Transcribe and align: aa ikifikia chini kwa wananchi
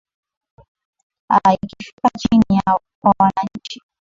aa 1.33 1.51
ikifikia 1.53 2.09
chini 2.19 2.61
kwa 3.01 3.13
wananchi 3.19 3.79